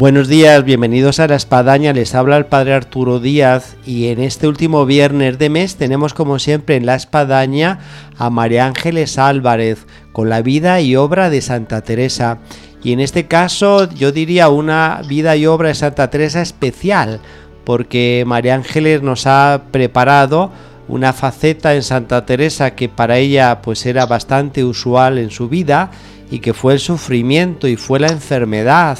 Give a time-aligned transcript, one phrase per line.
[0.00, 4.48] Buenos días, bienvenidos a La Espadaña, les habla el Padre Arturo Díaz y en este
[4.48, 7.80] último viernes de mes tenemos como siempre en La Espadaña
[8.16, 12.38] a María Ángeles Álvarez con la vida y obra de Santa Teresa.
[12.82, 17.20] Y en este caso yo diría una vida y obra de Santa Teresa especial
[17.64, 20.50] porque María Ángeles nos ha preparado
[20.88, 25.90] una faceta en Santa Teresa que para ella pues era bastante usual en su vida
[26.30, 28.96] y que fue el sufrimiento y fue la enfermedad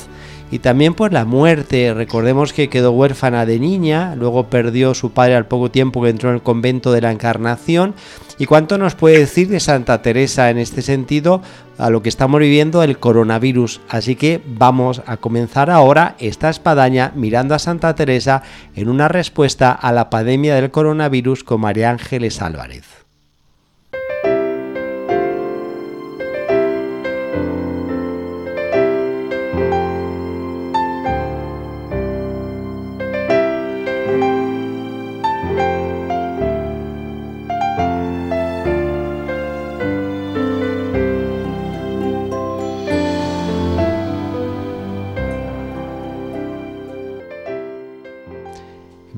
[0.50, 1.94] y también por la muerte.
[1.94, 6.30] Recordemos que quedó huérfana de niña, luego perdió su padre al poco tiempo que entró
[6.30, 7.94] en el convento de la Encarnación.
[8.38, 11.42] ¿Y cuánto nos puede decir de Santa Teresa en este sentido
[11.78, 13.80] a lo que estamos viviendo el coronavirus?
[13.88, 18.42] Así que vamos a comenzar ahora esta espadaña mirando a Santa Teresa
[18.74, 22.99] en una respuesta a la pandemia del coronavirus con María Ángeles Álvarez.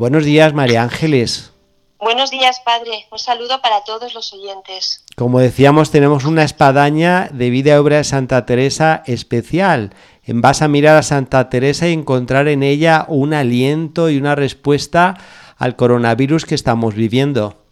[0.03, 1.53] Buenos días, María Ángeles.
[2.00, 3.06] Buenos días, padre.
[3.12, 5.05] Un saludo para todos los oyentes.
[5.17, 9.95] Como decíamos, tenemos una espadaña de vida y obra de Santa Teresa especial.
[10.27, 15.17] Vas a mirar a Santa Teresa y encontrar en ella un aliento y una respuesta
[15.56, 17.62] al coronavirus que estamos viviendo.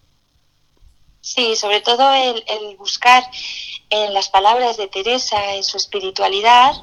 [1.22, 3.24] Sí, sobre todo el, el buscar
[3.90, 6.74] en las palabras de Teresa, en su espiritualidad,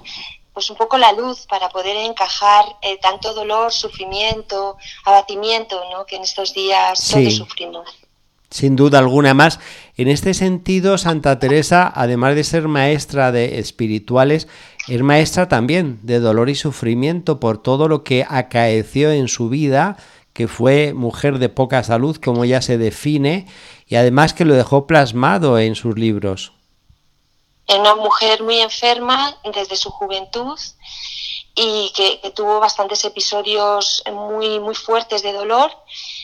[0.57, 4.75] pues un poco la luz para poder encajar eh, tanto dolor, sufrimiento,
[5.06, 6.03] abatimiento, ¿no?
[6.07, 7.88] que en estos días todos sufrimos.
[8.50, 9.59] Sin duda alguna más.
[9.97, 14.47] En este sentido, Santa Teresa, además de ser maestra de espirituales,
[14.88, 19.97] es maestra también de dolor y sufrimiento por todo lo que acaeció en su vida,
[20.34, 23.45] que fue mujer de poca salud, como ella se define,
[23.85, 26.56] y además que lo dejó plasmado en sus libros
[27.76, 30.60] una mujer muy enferma desde su juventud
[31.56, 35.72] y que, tuvo bastantes episodios muy, muy fuertes de dolor,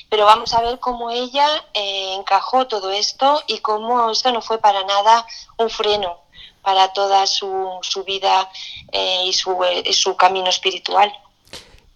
[0.09, 4.59] pero vamos a ver cómo ella eh, encajó todo esto y cómo esto no fue
[4.59, 5.25] para nada
[5.57, 6.19] un freno
[6.61, 8.49] para toda su, su vida
[8.91, 11.11] eh, y su, eh, su camino espiritual.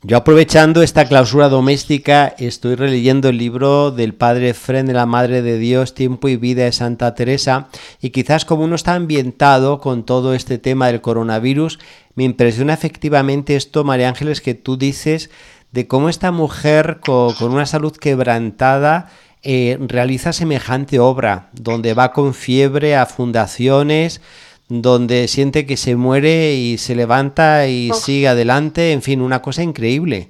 [0.03, 5.41] Yo aprovechando esta clausura doméstica estoy releyendo el libro del padre Fren de la Madre
[5.41, 7.69] de Dios, Tiempo y Vida de Santa Teresa
[7.99, 11.79] y quizás como uno está ambientado con todo este tema del coronavirus,
[12.13, 15.31] me impresiona efectivamente esto, María Ángeles, que tú dices
[15.71, 19.09] de cómo esta mujer con, una salud quebrantada
[19.41, 24.21] eh, realiza semejante obra, donde va con fiebre a fundaciones,
[24.69, 29.63] donde siente que se muere y se levanta y sigue adelante, en fin, una cosa
[29.63, 30.29] increíble.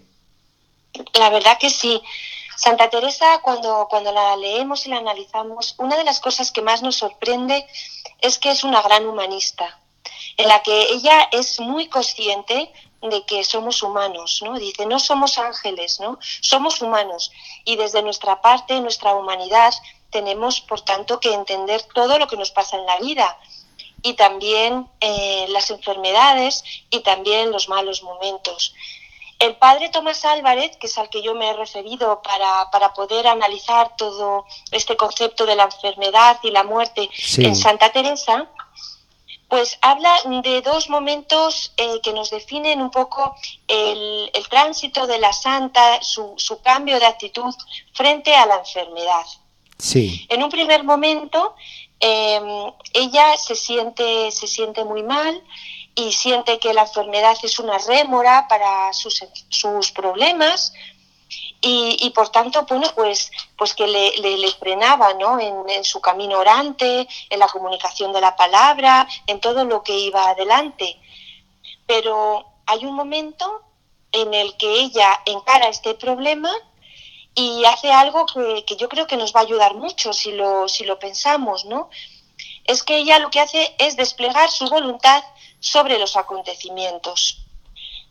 [1.13, 2.01] La verdad que sí.
[2.55, 6.81] Santa Teresa, cuando, cuando la leemos y la analizamos, una de las cosas que más
[6.81, 7.65] nos sorprende
[8.19, 9.79] es que es una gran humanista,
[10.37, 12.71] en la que ella es muy consciente
[13.01, 14.57] de que somos humanos, ¿no?
[14.57, 16.17] Dice, no somos ángeles, ¿no?
[16.41, 17.31] Somos humanos
[17.63, 19.73] y desde nuestra parte, nuestra humanidad,
[20.09, 23.37] tenemos, por tanto, que entender todo lo que nos pasa en la vida
[24.07, 28.73] y también eh, las enfermedades y también los malos momentos.
[29.37, 33.27] El padre Tomás Álvarez, que es al que yo me he referido para, para poder
[33.27, 38.49] analizar todo este concepto de la enfermedad y la muerte en Santa Teresa,
[39.49, 43.35] pues habla de dos momentos eh, que nos definen un poco
[43.67, 47.53] el, el tránsito de la santa, su, su, cambio de actitud
[47.93, 49.25] frente a la enfermedad.
[49.77, 50.25] Sí.
[50.29, 51.55] En un primer momento,
[51.99, 55.43] Em, ella se siente, se siente muy mal
[55.95, 60.73] y siente que la enfermedad es una rémora para sus, sus problemas
[61.59, 65.39] y, y, por tanto, bueno, pues, pues que le, le, frenaba ¿no?
[65.39, 69.97] En, en, su camino orante, en la comunicación de la palabra, en todo lo que
[69.97, 70.99] iba adelante.
[71.87, 73.63] Pero hay un momento
[74.11, 76.51] en el que ella encara este problema
[77.39, 80.67] y hace algo que, que, yo creo que nos va a ayudar mucho si lo,
[80.67, 81.91] si lo pensamos, ¿no?
[82.63, 85.23] Es que ella lo que hace es desplegar su voluntad
[85.59, 87.45] sobre los acontecimientos.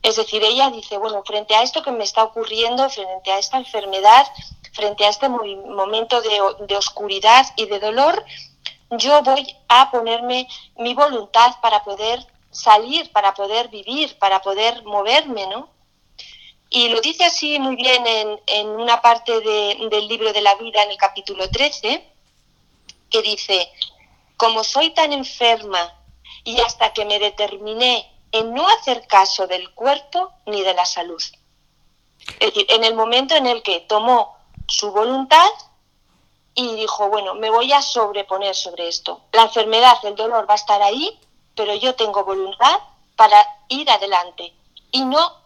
[0.00, 3.56] Es decir, ella dice, bueno, frente a esto que me está ocurriendo, frente a esta
[3.56, 4.28] enfermedad,
[4.73, 8.25] frente a este momento de, de oscuridad y de dolor,
[8.90, 10.46] yo voy a ponerme
[10.76, 15.69] mi voluntad para poder salir, para poder vivir, para poder moverme, ¿no?
[16.76, 18.05] Y lo dice así muy bien
[18.46, 22.06] en, una parte del libro de la vida, en el capítulo 13,
[23.08, 23.73] que dice,
[24.37, 25.94] como soy tan enferma
[26.44, 31.23] y hasta que me determiné en no hacer caso del cuerpo ni de la salud.
[32.40, 34.37] Es decir, en el momento en el que tomó
[34.69, 35.49] su voluntad
[36.55, 39.23] y dijo, bueno, me voy a sobreponer sobre esto.
[39.32, 41.19] La enfermedad, el dolor va a estar ahí,
[41.55, 42.81] pero yo tengo voluntad
[43.17, 44.52] para ir adelante
[44.93, 45.45] y no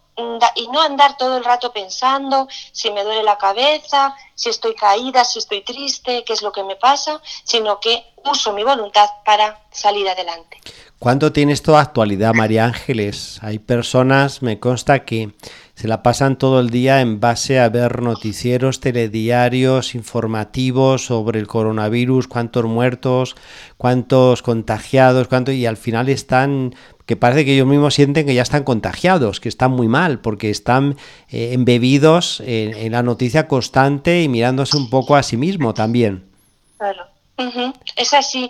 [0.55, 5.23] y no andar todo el rato pensando si me duele la cabeza, si estoy caída,
[5.23, 9.61] si estoy triste, qué es lo que me pasa, sino que uso mi voluntad para
[9.71, 10.59] salir adelante.
[10.99, 13.39] ¿Cuánto tiene esto actualidad, María Ángeles?
[13.41, 15.31] Hay personas, me consta, que
[15.73, 21.47] se la pasan todo el día en base a ver noticieros, telediarios, informativos sobre el
[21.47, 23.35] coronavirus, cuántos muertos,
[23.77, 26.75] cuántos contagiados, cuánto y al final están
[27.11, 30.49] que parece que ellos mismos sienten que ya están contagiados, que están muy mal, porque
[30.49, 30.97] están
[31.27, 36.31] eh, embebidos en, la noticia constante y mirándose un poco a sí mismo también.
[36.77, 37.07] Claro,
[37.97, 38.49] es así.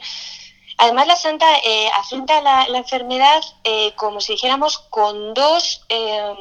[0.78, 6.36] Además, la santa eh, afronta la, enfermedad eh, como si dijéramos con dos, eh,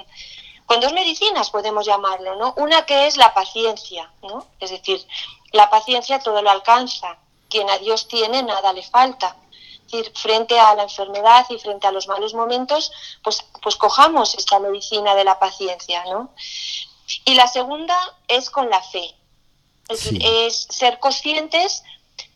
[0.66, 2.52] con dos medicinas, podemos llamarlo, ¿no?
[2.58, 4.46] Una que es la paciencia, ¿no?
[4.61, 5.00] Es decir,
[5.52, 7.16] la paciencia todo lo alcanza.
[7.49, 9.37] Quien a Dios tiene, nada le falta.
[9.90, 12.92] Es decir, frente a la enfermedad y frente a los malos momentos,
[13.25, 16.32] pues, pues cojamos esta medicina de la paciencia, ¿no?
[17.25, 17.96] Y la segunda
[18.28, 19.16] es con la fe.
[19.88, 21.82] Es, es ser conscientes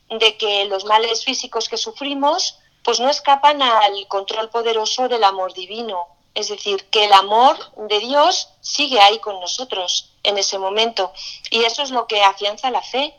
[0.08, 5.54] de que los males físicos que sufrimos pues no escapan al control poderoso del amor
[5.54, 6.08] divino.
[6.34, 7.56] Es decir, que el amor
[7.88, 11.12] de Dios sigue ahí con nosotros en ese momento.
[11.50, 13.14] Y eso es lo que afianza la fe.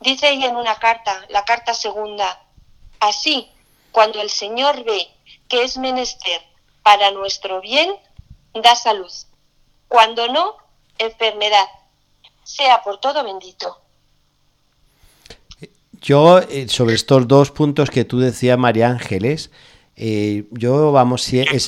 [0.00, 2.42] Dice ella en una carta, la carta segunda,
[3.02, 3.48] así,
[3.90, 5.08] cuando el Señor ve
[5.48, 6.40] que es menester
[6.82, 7.90] para nuestro bien,
[8.54, 9.12] da salud.
[9.88, 10.56] Cuando no,
[10.98, 11.66] enfermedad.
[12.44, 13.78] Sea por todo bendito.
[16.00, 19.50] Yo, eh, sobre estos dos puntos que tú decías, María Ángeles,
[19.94, 21.22] eh, yo, vamos,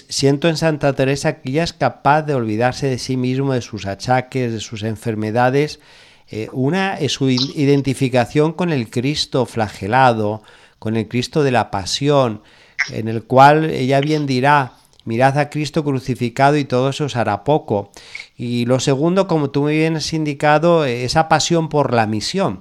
[0.08, 3.86] siento en Santa Teresa que ella es capaz de olvidarse de sí mismo, de sus
[3.86, 5.78] achaques, de sus enfermedades.
[6.28, 10.42] Eh, una es su identificación con el Cristo flagelado,
[10.78, 12.42] con el Cristo de la pasión,
[12.90, 14.74] en el cual ella bien dirá,
[15.04, 17.90] mirad a Cristo crucificado y todo eso os hará poco.
[18.36, 22.60] Y lo segundo, como tú muy bien has indicado, esa pasión por la misión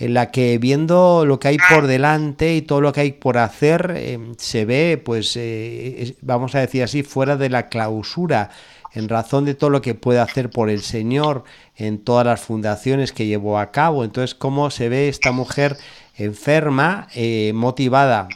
[0.00, 3.36] en la que viendo lo que hay por delante y todo lo que hay por
[3.36, 8.50] hacer, eh, se ve, pues, eh, vamos a decir así, fuera de la clausura,
[8.94, 11.44] en razón de todo lo que puede hacer por el Señor
[11.76, 14.02] en todas las fundaciones que llevó a cabo.
[14.02, 15.76] Entonces, cómo se ve esta mujer
[16.24, 18.28] enferma, eh, motivada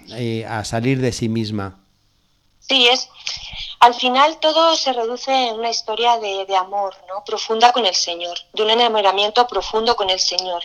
[0.48, 1.80] a salir de sí misma.
[2.60, 3.08] Sí, es.
[3.80, 7.22] Al final todo se reduce en una historia de, de amor, ¿no?
[7.24, 10.62] Profunda con el Señor, de un enamoramiento profundo con el Señor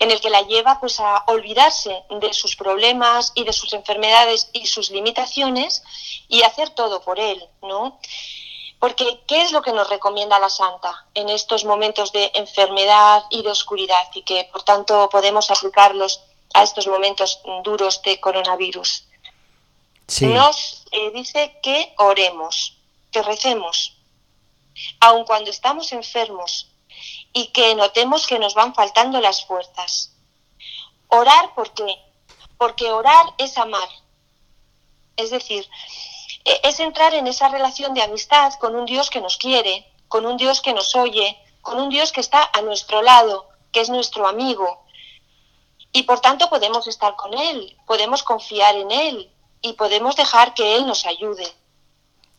[0.00, 4.48] en el que la lleva pues a olvidarse de sus problemas y de sus enfermedades
[4.52, 5.82] y sus limitaciones
[6.26, 7.98] y hacer todo por él, ¿no?
[8.78, 13.42] Porque ¿qué es lo que nos recomienda la santa en estos momentos de enfermedad y
[13.42, 16.22] de oscuridad y que por tanto podemos aplicarlos
[16.54, 19.06] a estos momentos duros de coronavirus?
[20.22, 22.76] Nos eh, dice que oremos,
[23.12, 23.96] que recemos,
[25.00, 26.70] aun cuando estamos enfermos,
[27.32, 30.12] y que notemos que nos van faltando las fuerzas.
[31.08, 31.96] Orar, ¿por qué?
[32.58, 33.88] Porque orar es amar.
[35.16, 35.68] Es decir,
[36.44, 40.26] e-, es entrar en esa relación de amistad con un Dios que nos quiere, con
[40.26, 43.90] un Dios que nos oye, con un Dios que está a nuestro lado, que es
[43.90, 44.84] nuestro amigo.
[45.92, 49.30] Y por tanto podemos estar con Él, podemos confiar en Él
[49.60, 51.52] y podemos dejar que Él nos ayude.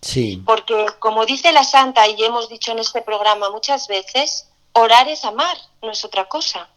[0.01, 0.41] Sí.
[0.45, 5.25] Porque como dice la Santa y hemos dicho en este programa muchas veces, Orar es
[5.25, 6.69] amar, no es otra cosa.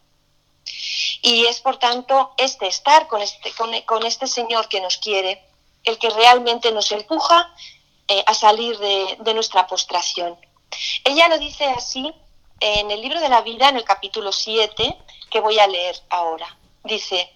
[1.23, 3.53] Y es por tanto este estar con este,
[3.87, 5.43] con, este Señor que nos quiere,
[5.85, 7.55] el que realmente nos empuja
[8.09, 10.37] eh, a salir de, de nuestra postración.
[11.05, 12.13] Ella lo dice así
[12.61, 14.99] en el libro de la vida, en el capítulo 7,
[15.31, 16.59] que voy a leer ahora.
[16.85, 17.33] Dice,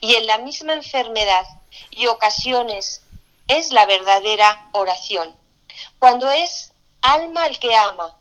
[0.00, 1.46] y en la misma enfermedad
[1.90, 3.02] y ocasiones
[3.48, 5.34] es la verdadera oración,
[5.98, 6.72] cuando es
[7.02, 8.16] alma el que ama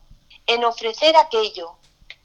[0.47, 1.75] en ofrecer aquello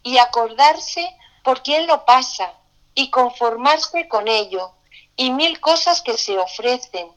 [0.02, 1.14] y acordarse
[1.44, 2.52] por quién lo pasa
[2.94, 4.72] y conformarse con ello
[5.16, 7.12] y mil cosas que se ofrecen.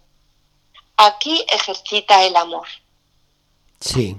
[0.98, 2.68] Aquí ejercita el amor.
[3.80, 4.16] Sí.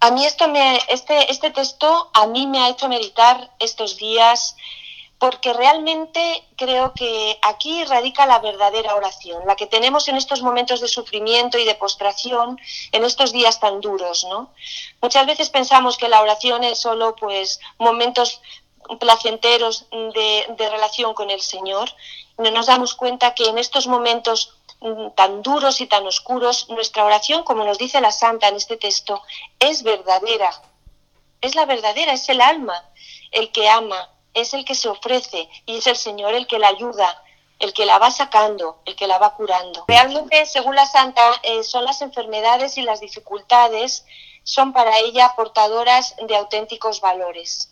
[0.00, 4.56] A mí esto me, este, este texto a mí me ha hecho meditar estos días
[5.18, 10.80] porque realmente creo que aquí radica la verdadera oración, la que tenemos en estos momentos
[10.80, 12.60] de sufrimiento y de postración,
[12.92, 14.52] en estos días tan duros, ¿no?
[15.00, 18.40] Muchas veces pensamos que la oración es solo pues momentos
[19.00, 21.90] placenteros de, relación con el Señor,
[22.36, 27.04] no nos damos cuenta que en estos momentos mm, tan duros y tan oscuros, nuestra
[27.04, 29.22] oración, como nos dice la Santa en este texto,
[29.58, 30.52] es verdadera.
[31.40, 32.84] Es la verdadera, es el alma
[33.34, 36.68] el que ama, es el que se ofrece y es el Señor el que la
[36.68, 37.22] ayuda,
[37.60, 39.84] el que la va sacando, el que la va curando.
[39.88, 44.04] Realmente, según la Santa, eh, son las enfermedades y las dificultades,
[44.42, 47.70] son para ella portadoras de auténticos valores.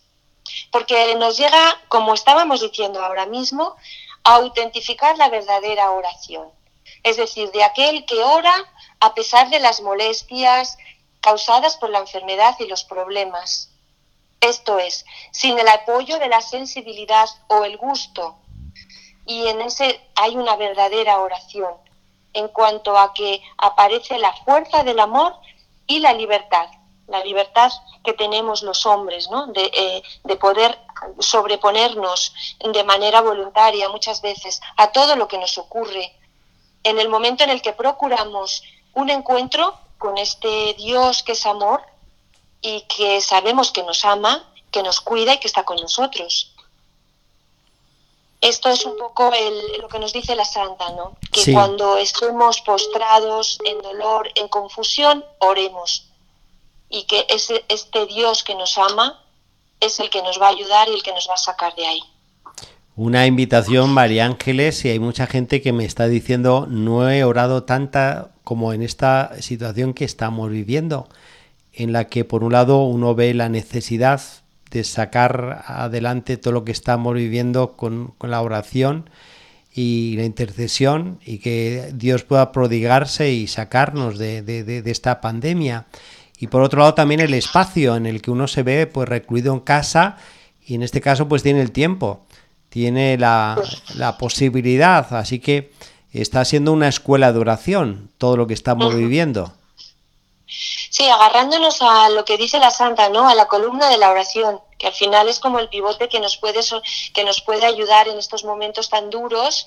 [0.71, 3.77] Porque nos llega, como estábamos diciendo ahora mismo,
[4.25, 6.49] a autentificar la verdadera oración.
[7.03, 8.55] Es decir, de aquel que ora
[9.01, 10.79] a pesar de las molestias
[11.21, 13.72] causadas por la enfermedad y los problemas
[14.43, 18.37] esto es, sin el apoyo de la sensibilidad o el gusto.
[19.25, 21.73] Y en ese hay una verdadera oración
[22.35, 25.35] en cuanto a que aparece la fuerza del amor
[25.87, 26.69] y la libertad,
[27.07, 27.71] la libertad
[28.05, 29.47] que tenemos los hombres, ¿no?
[29.49, 30.79] de, eh, de poder
[31.19, 32.35] sobreponernos
[32.73, 36.17] de manera voluntaria muchas veces a todo lo que nos ocurre.
[36.85, 38.63] En el momento en el que procuramos
[38.95, 41.83] un encuentro con este Dios que es amor,
[42.63, 46.55] y que sabemos que nos ama, que nos cuida y que está con nosotros.
[48.41, 49.31] Esto es un poco
[49.81, 51.17] lo que nos dice la Santa, ¿no?
[51.31, 56.09] Que cuando estemos postrados en dolor, en confusión, oremos.
[56.89, 59.23] Y que ese, este Dios que nos ama
[59.81, 61.87] es el que nos va a ayudar y el que nos va a sacar de
[61.87, 62.03] ahí.
[62.97, 67.63] Una invitación, María Ángeles, y hay mucha gente que me está diciendo, no he orado
[67.63, 71.09] tanta como en esta situación que estamos viviendo
[71.75, 74.21] en la que por un lado uno ve la necesidad
[74.71, 79.11] de sacar adelante todo lo que estamos viviendo con, la oración
[79.75, 85.87] y la intercesión y que Dios pueda prodigarse y sacarnos de, esta pandemia.
[86.39, 89.53] Y por otro lado también el espacio en el que uno se ve pues recluido
[89.53, 90.17] en casa
[90.67, 92.27] y en este caso pues tiene el tiempo,
[92.69, 93.61] tiene la,
[93.97, 95.71] la posibilidad, así que
[96.13, 99.53] está siendo una escuela de oración todo lo que estamos viviendo.
[100.93, 103.27] Sí, agarrándonos a lo que dice la Santa, ¿no?
[103.27, 106.37] A la columna de la oración, que al final es como el pivote que nos
[106.37, 106.61] puede,
[107.15, 109.67] que nos puede ayudar en estos momentos tan duros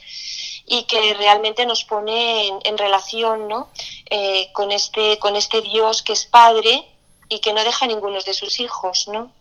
[0.67, 3.69] y que realmente nos pone en, relación, ¿no?
[4.07, 6.87] Eh, con, este, con este Dios que es Padre
[7.27, 9.31] y que no deja a ninguno de sus hijos, ¿no?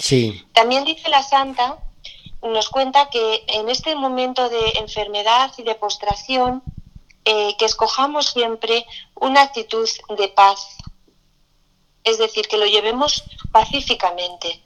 [0.00, 0.42] Sí.
[0.54, 1.76] También dice la Santa,
[2.40, 6.62] nos cuenta que en este momento de enfermedad y de postración,
[7.26, 10.75] eh, que escojamos siempre una actitud de paz,
[12.06, 14.62] es decir, que lo llevemos pacíficamente,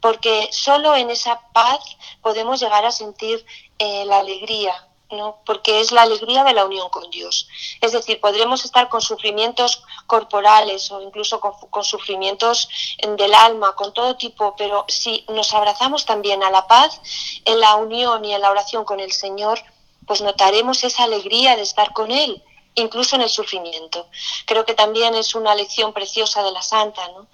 [0.00, 1.80] porque solo en esa paz
[2.20, 3.44] podemos llegar a sentir
[3.78, 4.74] eh, la alegría,
[5.10, 5.38] ¿no?
[5.46, 7.48] porque es la alegría de la unión con Dios.
[7.80, 12.68] Es decir, podremos estar con sufrimientos corporales o incluso con, con, sufrimientos
[13.16, 17.00] del alma, con todo tipo, pero si nos abrazamos también a la paz,
[17.46, 19.58] en la unión y en la oración con el Señor,
[20.06, 22.42] pues notaremos esa alegría de estar con Él,
[22.74, 24.08] incluso en el sufrimiento.
[24.46, 27.26] Creo que también es una lección preciosa de la Santa, ¿no?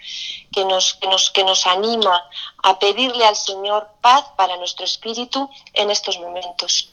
[0.52, 2.22] que, nos, que, nos, que nos anima
[2.62, 6.90] a pedirle al Señor paz para nuestro espíritu en estos momentos.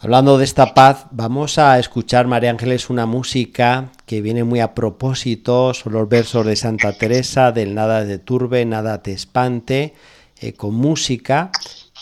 [0.00, 4.74] Hablando de esta paz, vamos a escuchar, María Ángeles, una música que viene muy a
[4.74, 9.94] propósito, son los versos de Santa Teresa, del nada te turbe, nada te espante,
[10.40, 11.52] eh, con música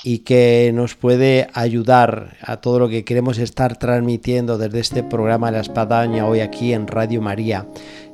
[0.02, 5.50] y que nos puede ayudar a todo lo que queremos estar transmitiendo desde este programa
[5.50, 7.66] La Espadaña hoy aquí en Radio María.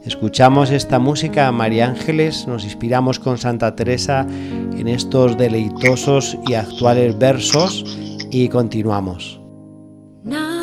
[0.04, 7.18] Escuchamos esta música, María Ángeles, nos inspiramos con Santa Teresa en estos deleitosos y actuales
[7.18, 7.84] versos
[8.30, 9.40] y continuamos.
[10.22, 10.56] Nada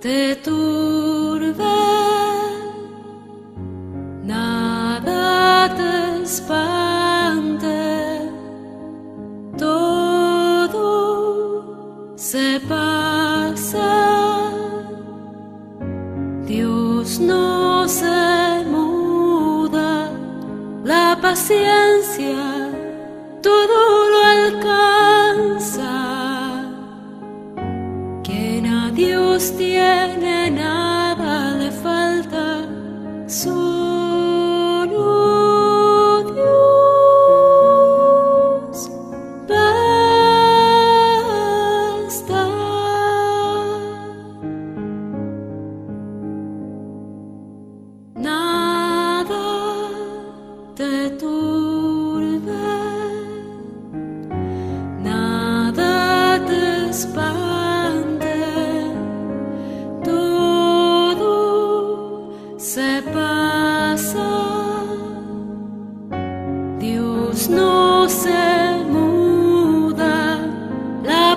[0.00, 0.63] te turbe,
[17.20, 20.10] No se muda,
[20.84, 22.70] la paciencia
[23.42, 24.03] todo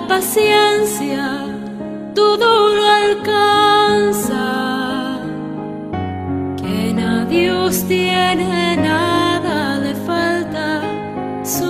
[0.08, 1.44] paciencia
[2.14, 4.44] todo lo alcanza.
[6.56, 10.82] Quien a Dios tiene nada le falta,
[11.44, 11.68] solo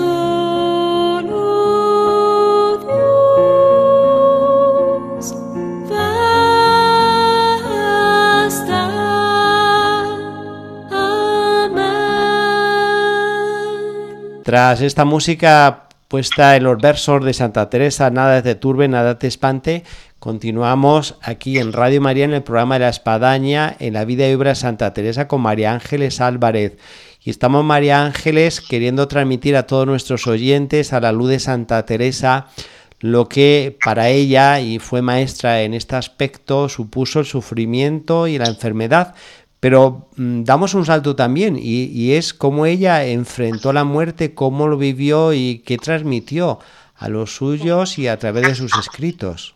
[5.19, 5.35] Dios
[5.91, 6.09] basta.
[14.45, 19.27] Tras esta música puesta en los versos de Santa Teresa, nada te turbe, nada te
[19.27, 19.85] espante,
[20.19, 24.33] continuamos aquí en Radio María en el programa de la Espadaña, en la vida y
[24.33, 26.79] obra de Santa Teresa con María Ángeles Álvarez.
[27.23, 31.85] Y estamos, María Ángeles, queriendo transmitir a todos nuestros oyentes, a la luz de Santa
[31.85, 32.47] Teresa,
[33.01, 38.47] lo que para ella, y fue maestra en este aspecto, supuso el sufrimiento y la
[38.47, 39.15] enfermedad.
[39.61, 44.77] Pero mm, damos un salto también y, es cómo ella enfrentó la muerte, cómo lo
[44.77, 46.61] vivió y qué transmitió
[46.97, 49.55] a los suyos y a través de sus escritos.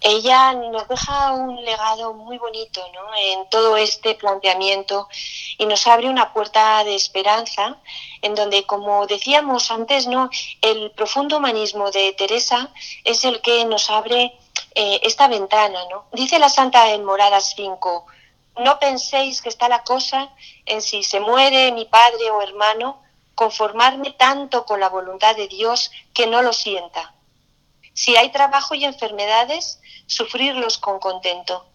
[0.00, 3.16] ella nos deja un legado muy bonito ¿no?
[3.18, 5.08] en todo este planteamiento
[5.58, 7.76] y nos abre una puerta de esperanza
[8.22, 10.30] en donde, como decíamos antes, ¿no?
[10.60, 12.70] el profundo humanismo de Teresa
[13.04, 14.32] es el que nos abre
[14.74, 15.80] eh, esta ventana.
[15.90, 16.04] ¿no?
[16.12, 18.06] Dice la Santa en Moradas 5,
[18.58, 20.30] no penséis que está la cosa
[20.64, 23.02] en si se muere mi padre o hermano,
[23.34, 27.14] conformarme tanto con la voluntad de Dios que no lo sienta.
[27.92, 31.66] Si hay trabajo y enfermedades, sufrirlos con contento.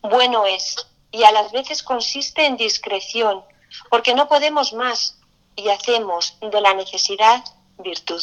[0.00, 0.76] Bueno es,
[1.10, 3.44] y a las veces consiste en discreción,
[3.90, 5.18] porque no podemos más
[5.54, 7.42] y hacemos de la necesidad
[7.78, 8.22] virtud.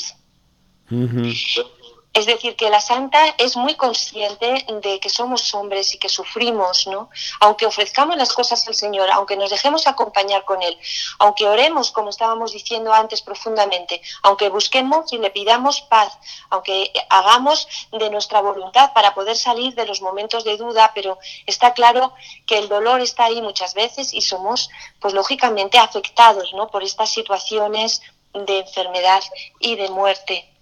[2.13, 6.85] Es decir, que la santa es muy consciente de que somos hombres y que sufrimos,
[6.85, 7.09] ¿no?
[7.39, 10.77] Aunque ofrezcamos las cosas al Señor, aunque nos dejemos acompañar con Él,
[11.17, 16.15] aunque oremos, como estábamos diciendo antes, profundamente, aunque busquemos y le pidamos paz,
[16.51, 21.73] aunque hagamos de nuestra voluntad para poder salir de los momentos de duda, pero está
[21.73, 22.13] claro
[22.45, 26.67] que el dolor está ahí muchas veces y somos, pues lógicamente, afectados, ¿no?
[26.67, 29.23] Por estas situaciones de enfermedad
[29.59, 30.52] y de muerte.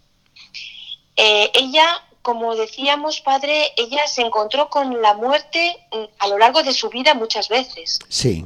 [1.16, 1.86] Eh, ella,
[2.22, 6.90] como decíamos, padre, ella se encontró con la muerte mm, a lo largo de su
[6.90, 8.46] vida muchas veces, Sí,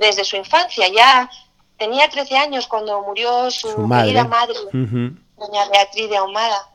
[0.00, 0.88] desde su infancia.
[0.88, 1.30] Ya
[1.76, 4.06] tenía 13 años cuando murió su, su madre.
[4.06, 6.68] querida madre, doña Beatriz de Ahumada.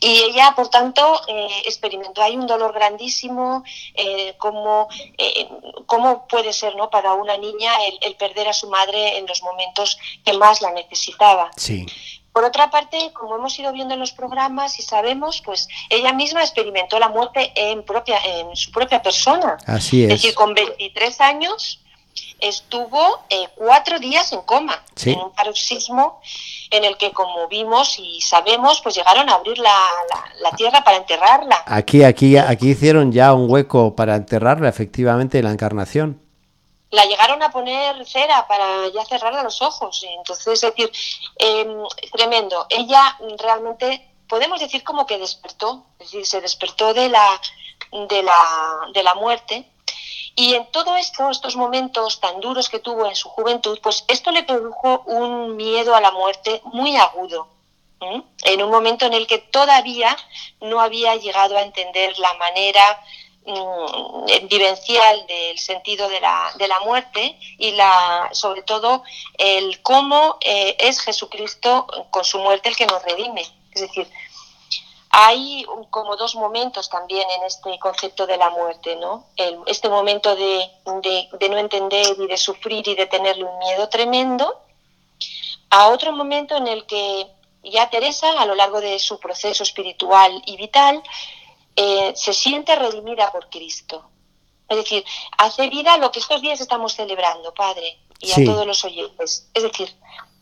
[0.00, 5.48] Y ella, por tanto, eh, experimentó ahí un dolor grandísimo, eh, como, eh,
[5.86, 6.90] cómo puede ser ¿no?
[6.90, 10.70] para una niña el, el perder a su madre en los momentos que más la
[10.72, 11.50] necesitaba.
[11.56, 11.86] Sí,
[12.36, 16.42] Por otra parte, como hemos ido viendo en los programas y sabemos, pues ella misma
[16.42, 19.56] experimentó la muerte en, propia, en su propia persona.
[19.66, 20.20] así Es es.
[20.20, 21.80] decir, con 23 años
[22.38, 25.12] estuvo eh, cuatro días en coma, Sí.
[25.12, 26.20] en un paroxismo
[26.70, 29.70] en el que, como vimos y sabemos, pues llegaron a abrir la,
[30.10, 31.62] la- la tierra para enterrarla.
[31.64, 36.20] Aquí, aquí, aquí hicieron ya un hueco para enterrarla, efectivamente, en la encarnación.
[36.90, 40.04] La llegaron a poner cera para ya cerrarle los ojos.
[40.16, 40.90] Entonces, es decir,
[41.38, 41.66] eh,
[42.12, 42.66] tremendo.
[42.68, 47.40] Ella realmente, podemos decir como que despertó, es decir, se despertó de la,
[48.08, 49.68] de la, de la muerte.
[50.38, 54.30] Y en todo esto, estos momentos tan duros que tuvo en su juventud, pues esto
[54.30, 57.48] le produjo un miedo a la muerte muy agudo.
[58.44, 60.14] En un momento en el que todavía
[60.60, 63.02] no había llegado a entender la manera
[63.46, 69.02] mm, vivencial del sentido de la, de la muerte y la, sobre todo
[69.38, 73.42] el cómo eh, es Jesucristo con su muerte el que nos redime.
[73.72, 74.10] Es decir,
[75.10, 79.26] hay como dos momentos también en este concepto de la muerte, ¿no?
[79.36, 80.68] El- este momento de,
[81.02, 84.60] de- de no entender y de sufrir y de tenerle un miedo tremendo,
[85.70, 87.26] a otro momento en el que
[87.64, 91.02] ya Teresa, a lo largo de su proceso espiritual y vital,
[91.76, 94.10] eh, se siente redimida por Cristo.
[94.68, 95.04] Es decir,
[95.38, 98.42] hace vida lo que estos días estamos celebrando, Padre, y Sí.
[98.42, 99.48] a todos los oyentes.
[99.54, 99.94] Es decir,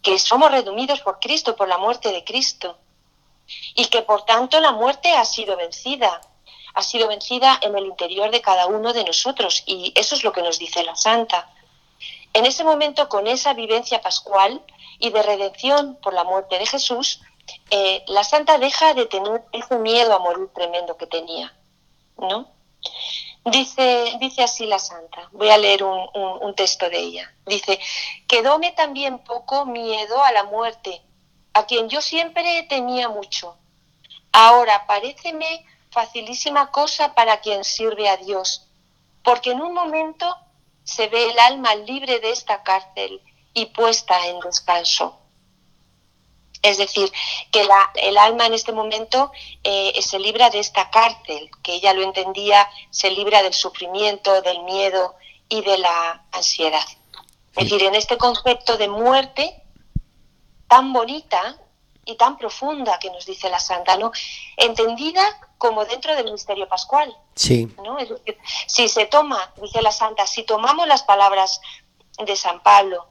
[0.03, 2.79] que somos redimidos por Cristo, por la muerte de Cristo
[3.75, 6.21] y que por tanto la muerte ha sido vencida,
[6.75, 10.33] ha sido vencida en el interior de cada uno de nosotros y eso es lo
[10.33, 11.51] que nos dice la Santa.
[12.33, 14.63] En ese momento, con esa vivencia pascual
[14.99, 17.21] y de redención por la muerte de Jesús,
[17.71, 21.55] eh, la Santa deja de tener ese miedo a morir tremendo que tenía,
[22.19, 22.49] ¿no?
[23.45, 27.35] Dice, dice así la Santa, voy a leer un, un- texto de ella.
[27.47, 27.79] Dice,
[28.27, 31.03] quedóme también poco miedo a la muerte,
[31.53, 33.57] a quien yo siempre temía mucho.
[34.33, 38.67] Ahora paréceme facilísima cosa para quien sirve a Dios,
[39.23, 40.37] porque en un momento
[40.85, 43.21] se ve el alma libre de esta cárcel
[43.53, 45.19] y puesta en descanso.
[46.65, 47.13] Es decir,
[47.53, 49.31] que la, el alma en este momento
[49.63, 54.63] eh, se libra de esta cárcel, que ella lo entendía, se libra del sufrimiento, del
[54.63, 55.15] miedo
[55.51, 56.87] y de la ansiedad.
[57.55, 59.63] Es decir, en este concepto de muerte
[60.67, 61.59] tan bonita
[62.07, 64.11] y tan profunda que nos dice la Santa, ¿no?
[64.57, 65.23] Entendida
[65.59, 67.15] como dentro del misterio pascual.
[67.35, 67.69] Sí.
[67.83, 67.99] ¿no?
[67.99, 71.61] Es decir, si se toma, dice la Santa, si tomamos las palabras
[72.19, 73.07] de San Pablo,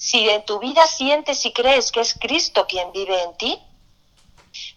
[0.00, 3.62] si en tu vida sientes y crees que es Cristo quien vive en ti,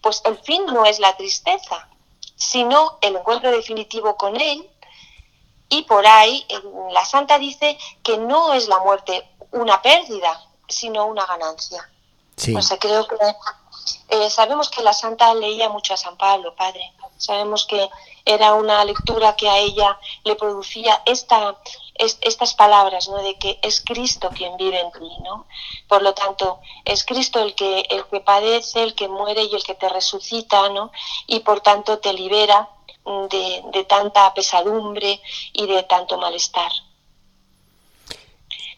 [0.02, 1.88] pues el fin no es la tristeza,
[2.36, 4.68] sino el encuentro definitivo con Él.
[5.70, 6.46] Y por ahí
[6.90, 11.90] la Santa dice que no es la muerte una pérdida, sino una ganancia.
[12.36, 12.54] Sí.
[12.54, 13.16] O sea, creo que
[14.10, 16.92] eh, sabemos que la Santa leía mucho a San Pablo, Padre.
[17.16, 17.88] Sabemos que
[18.26, 21.56] era una lectura que a ella le producía esta,
[21.94, 23.18] es- estas palabras, ¿no?
[23.22, 25.46] De que es Cristo quien vive en ti, ¿no?
[25.88, 29.62] Por lo tanto, es Cristo el que, el que padece, el que muere y el
[29.62, 30.90] que te resucita, ¿no?
[31.26, 32.68] Y por tanto te libera
[33.04, 35.20] mm, de, de tanta pesadumbre
[35.52, 36.70] y de tanto malestar.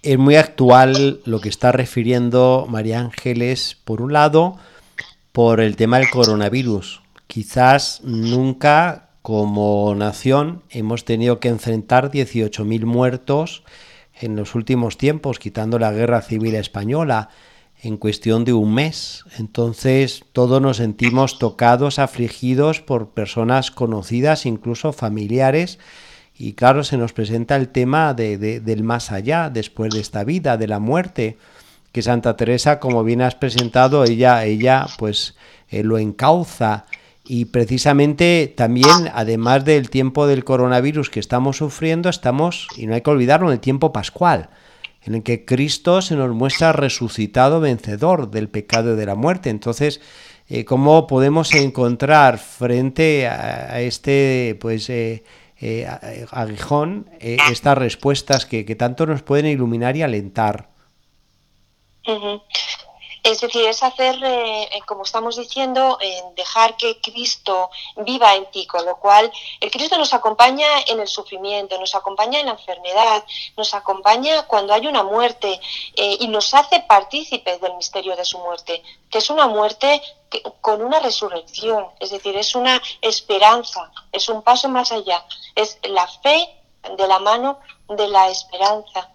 [0.02, 4.56] Es muy actual lo que está refiriendo María Ángeles, por un lado,
[5.32, 7.02] por el tema del coronavirus.
[7.26, 13.64] Quizás nunca como nación hemos tenido que enfrentar 18.000 muertos
[14.20, 17.30] en los últimos tiempos, quitando la guerra civil española,
[17.82, 19.24] en cuestión de un mes.
[19.36, 25.80] Entonces todos nos sentimos tocados, afligidos por personas conocidas, incluso familiares,
[26.38, 30.22] y claro, se nos presenta el tema de, de- del más allá, después de esta
[30.22, 31.36] vida, de la muerte,
[31.90, 35.34] que Santa Teresa, como bien has presentado, ella, ella pues
[35.68, 36.84] eh, lo encauza.
[37.28, 43.00] Y precisamente también, además del tiempo del coronavirus que estamos sufriendo, estamos, y no hay
[43.00, 44.50] que olvidarlo, en el tiempo pascual,
[45.02, 49.50] en el que Cristo se nos muestra resucitado vencedor del pecado y de la muerte.
[49.50, 50.00] Entonces,
[50.48, 55.24] eh, ¿cómo podemos encontrar frente a, este pues eh,
[55.60, 55.86] eh,
[56.30, 60.68] aguijón eh, estas respuestas que, tanto nos pueden iluminar y alentar?
[62.06, 62.42] Ujú.
[63.26, 68.46] Es decir, es hacer, eh, eh, como estamos diciendo, en dejar que Cristo viva en
[68.52, 72.52] ti, con lo cual el Cristo nos acompaña en el sufrimiento, nos acompaña en la
[72.52, 73.24] enfermedad,
[73.56, 75.60] nos acompaña cuando hay una muerte
[75.96, 80.00] eh, y nos hace partícipes del misterio de su muerte, que es una muerte
[80.60, 86.06] con una resurrección, es decir, es una esperanza, es un paso más allá, es la
[86.06, 86.48] fe
[86.96, 87.58] de la mano
[87.88, 89.10] de la esperanza.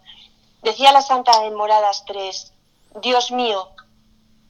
[0.64, 2.52] Decía la Santa en Moradas 3,
[3.02, 3.70] Dios mío,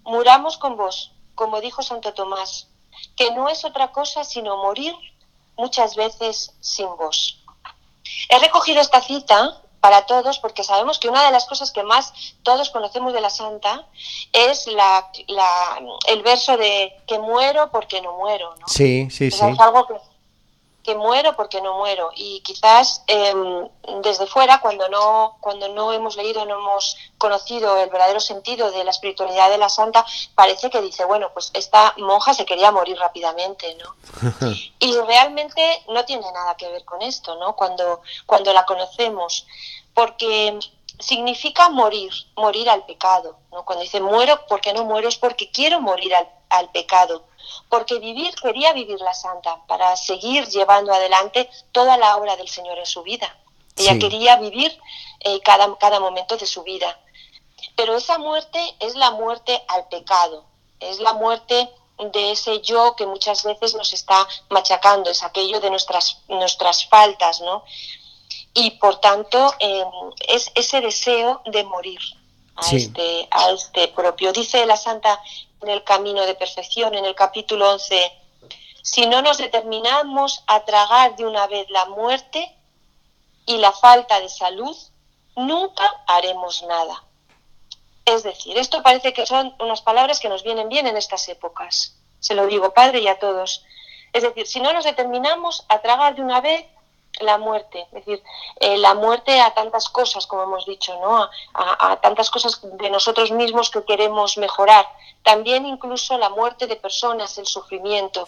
[0.04, 2.68] muramos con vos, como dijo Santo Tomás,
[3.16, 4.94] que no es otra cosa sino morir
[5.58, 7.44] muchas veces sin vos.
[8.30, 12.14] He recogido esta cita para todos porque sabemos que una de las cosas que más
[12.44, 13.88] todos conocemos de la Santa
[14.32, 18.56] es la, la- el verso de que muero porque no muero.
[18.58, 18.68] ¿no?
[18.68, 19.38] Sí, sí, sí.
[19.46, 19.96] es algo que,
[20.84, 22.12] que muero porque no muero.
[22.16, 23.68] Y quizás em,
[24.02, 28.84] desde fuera, cuando no, cuando no hemos leído, no hemos conocido el verdadero sentido de
[28.84, 32.98] la espiritualidad de la santa, parece que dice, bueno, pues esta monja se quería morir
[32.98, 33.96] rápidamente, ¿no?
[34.80, 37.56] Y realmente no tiene nada que ver con esto, ¿no?
[37.56, 39.46] Cuando, cuando la conocemos,
[39.94, 40.58] porque
[41.00, 43.64] significa morir, morir al pecado, ¿no?
[43.66, 47.24] Cuando dice muero porque no muero es porque quiero morir al, al pecado,
[47.70, 52.78] porque vivir, quería vivir la santa para seguir llevando adelante toda la obra del Señor
[52.80, 53.36] en su vida.
[53.78, 54.00] Ella Sí.
[54.00, 54.78] quería vivir
[55.22, 57.00] eh, cada, cada momento de su vida.
[57.76, 60.46] Pero esa muerte es la muerte al pecado,
[60.80, 61.70] es la muerte
[62.12, 67.42] de ese yo que muchas veces nos está machacando, es aquello de nuestras, nuestras faltas,
[67.42, 67.64] ¿no?
[68.54, 69.86] Y por tanto eh,
[70.28, 72.00] es ese deseo de morir
[72.56, 72.78] a, Sí.
[72.78, 74.34] este, a este propio.
[74.34, 75.22] Dice la Santa
[75.62, 78.12] en el Camino de Perfección, en el capítulo 11,
[78.82, 82.56] si no nos determinamos a tragar de una vez la muerte
[83.46, 84.76] y la falta de salud,
[85.36, 87.04] nunca haremos nada.
[88.06, 91.96] Es decir, esto parece que son unas palabras que nos vienen bien en estas épocas.
[92.20, 93.64] Se lo digo, Padre, y a todos.
[94.14, 96.66] Es decir, si no nos determinamos a tragar de una vez
[97.20, 98.24] la muerte, es decir,
[98.60, 101.18] eh, la muerte a tantas cosas, como hemos dicho, ¿no?
[101.18, 104.88] A, a- a tantas cosas de nosotros mismos que queremos mejorar.
[105.24, 108.28] También incluso la muerte de personas, el sufrimiento.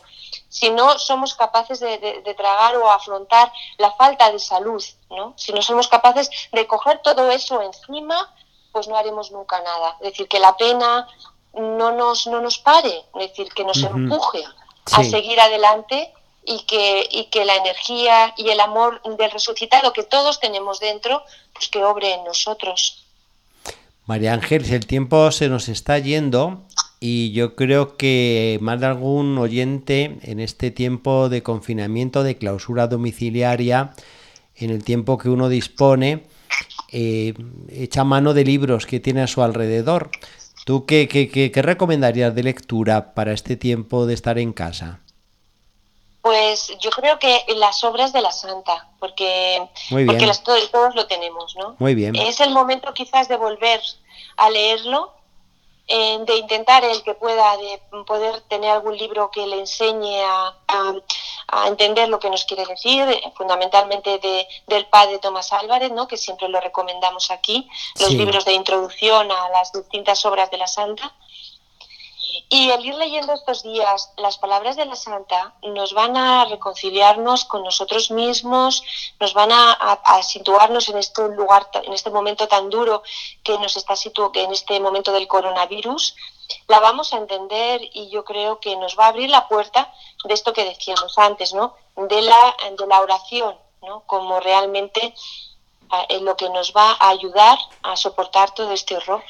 [0.50, 5.34] Si no somos capaces de, de- de tragar o afrontar la falta de salud, ¿no?
[5.38, 8.36] Si no somos capaces de coger todo eso encima,
[8.72, 9.96] pues no haremos nunca nada.
[10.02, 11.08] Es decir, que la pena
[11.54, 14.44] no nos, no nos pare, es decir, que nos empuje
[14.92, 16.14] a seguir adelante
[16.46, 21.24] y que, y que la energía y el amor del resucitado que todos tenemos dentro,
[21.54, 23.06] pues que obre en nosotros.
[24.06, 26.64] María Ángeles, el tiempo se nos está yendo
[27.00, 32.88] y yo creo que más de algún oyente en este tiempo de confinamiento, de clausura
[32.88, 33.94] domiciliaria,
[34.56, 36.24] en el tiempo que uno dispone,
[36.92, 37.34] eh,
[37.70, 40.12] echa mano de libros que tiene a su alrededor.
[40.66, 45.03] ¿Tú qué, qué, qué recomendarías de lectura para este tiempo de estar en casa?
[46.24, 49.62] Pues yo creo que las obras de la Santa, porque,
[50.08, 51.76] porque las, todos, todos lo tenemos, ¿no?
[51.80, 52.16] Muy bien.
[52.16, 53.82] Es el momento quizás de volver
[54.38, 55.12] a leerlo,
[55.90, 60.56] eh, de intentar el que pueda, de poder tener algún libro que le enseñe a,
[60.70, 60.94] a-
[61.50, 66.08] a entender lo que nos quiere decir, eh, fundamentalmente de, del padre Tomás Álvarez, ¿no?
[66.08, 67.68] que siempre lo recomendamos aquí,
[68.00, 68.16] los Sí.
[68.18, 71.14] libros de introducción a las distintas obras de la Santa.
[72.50, 77.46] Y el ir leyendo estos días las palabras de la Santa nos van a reconciliarnos
[77.46, 78.84] con nosotros mismos,
[79.20, 83.04] nos van a, situarnos en este lugar, en este momento tan duro
[83.44, 86.16] que nos está situ que en este momento del coronavirus.
[86.68, 89.94] La vamos a entender y yo creo que nos va a abrir la puerta
[90.24, 91.76] de esto que decíamos antes, ¿no?
[91.96, 94.02] De la, de la oración, ¿no?
[94.08, 95.14] Como realmente
[95.90, 99.24] ah, en lo que nos va a ayudar a soportar todo este horror.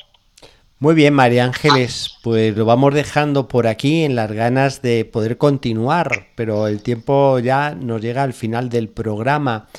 [0.83, 5.37] Muy bien, María Ángeles, pues lo vamos dejando por aquí en las ganas de poder
[5.37, 9.69] continuar, pero el tiempo ya nos llega al final del programa.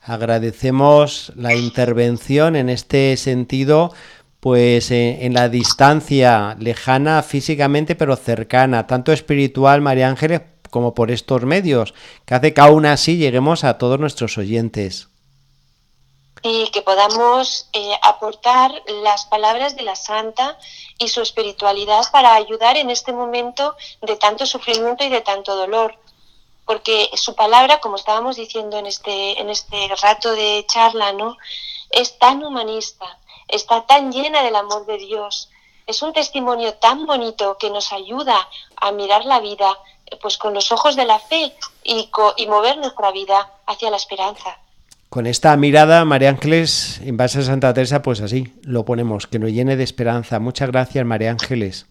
[0.00, 3.92] Agradecemos la intervención en este sentido,
[4.38, 11.10] pues eh, en la distancia lejana físicamente, pero cercana, tanto espiritual, María Ángeles, como por
[11.10, 11.92] estos medios,
[12.24, 15.11] que hace que aún así lleguemos a todos nuestros oyentes.
[16.42, 20.58] Y que podamos eh, aportar las palabras de la Santa
[20.98, 25.96] y su espiritualidad para ayudar en este momento de tanto sufrimiento y de tanto dolor.
[26.66, 31.36] Porque su palabra, como estábamos diciendo en este, en este rato de charla, ¿no?
[31.92, 35.50] es tan humanista, está tan llena del amor de Dios.
[35.86, 39.78] Es un testimonio tan bonito que nos ayuda a mirar la vida
[40.20, 44.58] pues con los ojos de la fe y, y mover nuestra vida hacia la esperanza.
[45.12, 49.38] Con esta mirada, María Ángeles, en base a Santa Teresa, pues así lo ponemos, que
[49.38, 50.40] nos llene de esperanza.
[50.40, 51.84] Muchas gracias, María Ángeles.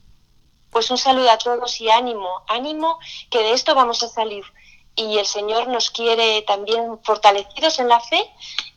[0.72, 2.98] Pues un saludo a todos y ánimo, ánimo
[3.30, 4.44] que de esto vamos a salir.
[4.96, 8.24] Y el Señor nos quiere también fortalecidos en la fe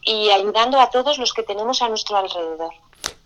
[0.02, 2.74] y ayudando a todos los que tenemos a nuestro alrededor.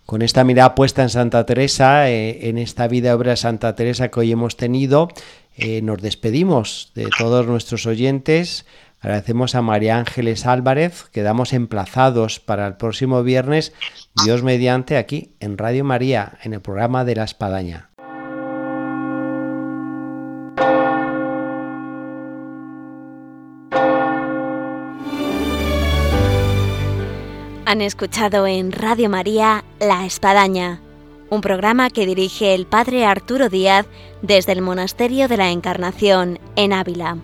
[0.06, 4.08] Con esta mirada puesta en Santa Teresa, eh, en esta vida obra de Santa Teresa
[4.08, 5.08] que hoy hemos tenido,
[5.56, 8.66] eh, nos despedimos de todos nuestros oyentes.
[9.00, 11.08] Agradecemos a María Ángeles Álvarez.
[11.12, 13.72] Quedamos emplazados para el próximo viernes,
[14.24, 17.90] Dios mediante, aquí en Radio María, en el programa de la Espadaña.
[27.66, 30.80] Han escuchado en Radio María La Espadaña,
[31.28, 33.86] un programa que dirige el Padre Arturo Díaz
[34.22, 37.18] desde el Monasterio de la Encarnación en Ávila.